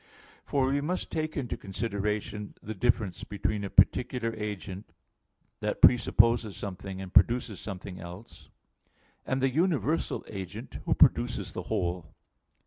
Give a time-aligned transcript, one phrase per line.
[0.43, 4.93] For we must take into consideration the difference between a particular agent,
[5.59, 8.49] that presupposes something and produces something else,
[9.27, 12.15] and the universal agent, who produces the whole.